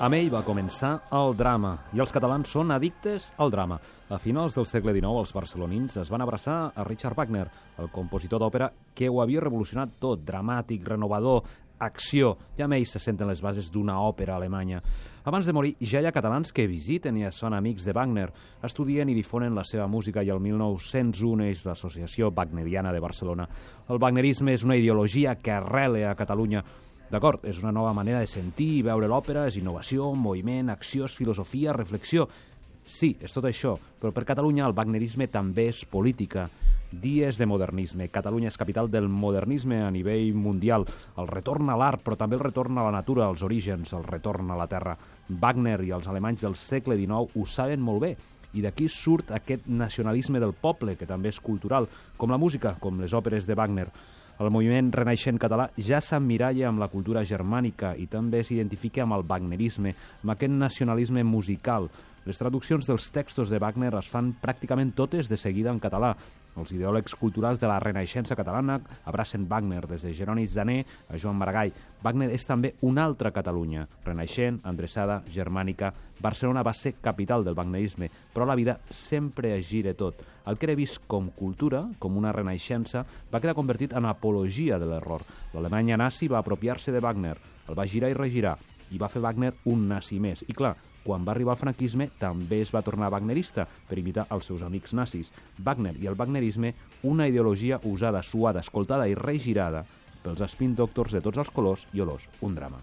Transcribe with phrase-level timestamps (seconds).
[0.00, 3.76] Amb ell va començar el drama, i els catalans són addictes al drama.
[4.08, 7.44] A finals del segle XIX, els barcelonins es van abraçar a Richard Wagner,
[7.76, 11.44] el compositor d'òpera que ho havia revolucionat tot, dramàtic, renovador,
[11.80, 12.36] acció.
[12.58, 14.82] Ja ells se senten les bases d'una òpera alemanya.
[15.24, 18.30] Abans de morir, ja hi ha catalans que visiten i són amics de Wagner,
[18.62, 23.48] estudien i difonen la seva música i el 1901 és l'Associació Wagneriana de Barcelona.
[23.88, 26.64] El wagnerisme és una ideologia que arrele a Catalunya,
[27.10, 31.16] D'acord, és una nova manera de sentir i veure l'òpera, és innovació, moviment, acció, és
[31.18, 32.28] filosofia, reflexió.
[32.86, 36.46] Sí, és tot això, però per Catalunya el wagnerisme també és política.
[36.90, 38.08] Dies de modernisme.
[38.10, 40.88] Catalunya és capital del modernisme a nivell mundial.
[41.16, 44.50] El retorn a l'art, però també el retorn a la natura, als orígens, el retorn
[44.50, 44.96] a la terra.
[45.28, 48.16] Wagner i els alemanys del segle XIX ho saben molt bé
[48.58, 51.86] i d'aquí surt aquest nacionalisme del poble, que també és cultural,
[52.18, 53.86] com la música, com les òperes de Wagner.
[54.40, 59.26] El moviment renaixent català ja s'emmiralla amb la cultura germànica i també s'identifica amb el
[59.28, 61.90] wagnerisme, amb aquest nacionalisme musical.
[62.24, 66.14] Les traduccions dels textos de Wagner es fan pràcticament totes de seguida en català,
[66.56, 71.38] els ideòlegs culturals de la Renaixença catalana abracen Wagner, des de Jeroni Zané a Joan
[71.38, 71.72] Maragall.
[72.02, 75.92] Wagner és també una altra Catalunya, renaixent, endreçada, germànica.
[76.20, 80.24] Barcelona va ser capital del wagnerisme, però la vida sempre es gira tot.
[80.46, 84.88] El que era vist com cultura, com una renaixença, va quedar convertit en apologia de
[84.90, 85.22] l'error.
[85.54, 87.36] L'Alemanya nazi va apropiar-se de Wagner,
[87.68, 88.56] el va girar i regirar,
[88.90, 90.44] i va fer Wagner un nazi més.
[90.48, 90.74] I clar,
[91.04, 94.92] quan va arribar el franquisme també es va tornar wagnerista per imitar els seus amics
[94.94, 95.32] nazis.
[95.58, 99.84] Wagner i el wagnerisme, una ideologia usada, suada, escoltada i regirada
[100.20, 102.28] pels spin doctors de tots els colors i olors.
[102.44, 102.82] Un drama.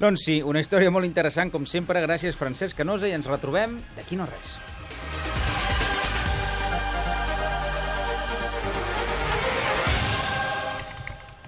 [0.00, 2.00] Doncs sí, una història molt interessant, com sempre.
[2.02, 4.56] Gràcies, Francesc Canosa, i ens retrobem d'aquí no res.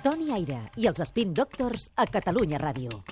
[0.05, 3.05] Toni Aire i els Spin Doctors a Catalunya Ràdio.